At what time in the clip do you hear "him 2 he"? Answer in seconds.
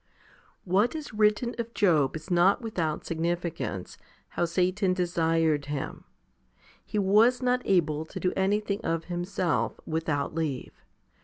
5.67-6.97